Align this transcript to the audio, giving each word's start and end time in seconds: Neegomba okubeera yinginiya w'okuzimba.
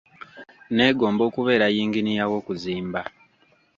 Neegomba 0.75 1.21
okubeera 1.29 1.65
yinginiya 1.75 2.25
w'okuzimba. 2.31 3.01